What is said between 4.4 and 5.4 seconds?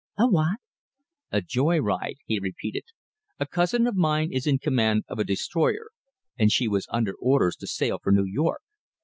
in command of a